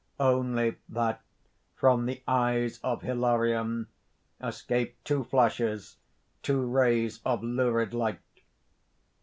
__Only, 0.43 0.77
that 0.89 1.21
from 1.75 2.07
the 2.07 2.23
eyes 2.27 2.79
of 2.83 3.03
Hilarion 3.03 3.85
escape 4.41 4.97
two 5.03 5.23
flashes, 5.23 5.97
two 6.41 6.65
rays 6.65 7.19
of 7.23 7.43
lurid 7.43 7.93
light. 7.93 8.19